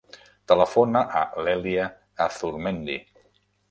[0.51, 1.87] Telefona a l'Èlia
[2.29, 3.01] Azurmendi.